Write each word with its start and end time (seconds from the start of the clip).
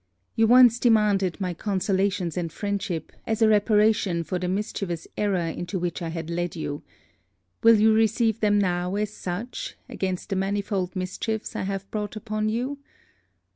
You 0.35 0.47
once 0.47 0.79
demanded 0.79 1.39
my 1.39 1.53
consolations 1.53 2.35
and 2.35 2.51
friendship, 2.51 3.11
as 3.27 3.43
a 3.43 3.47
reparation 3.47 4.23
for 4.23 4.39
the 4.39 4.47
mischievous 4.47 5.07
error 5.15 5.37
into 5.37 5.77
which 5.77 6.01
I 6.01 6.09
had 6.09 6.27
led 6.27 6.55
you. 6.55 6.81
Will 7.61 7.79
you 7.79 7.93
receive 7.93 8.39
them 8.39 8.57
now 8.57 8.95
as 8.95 9.13
such, 9.13 9.77
against 9.87 10.29
the 10.29 10.35
manifold 10.35 10.95
mischiefs 10.95 11.55
I 11.55 11.61
have 11.69 11.91
brought 11.91 12.15
upon 12.15 12.49
you? 12.49 12.79